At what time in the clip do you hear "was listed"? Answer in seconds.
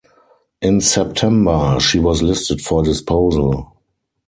1.99-2.59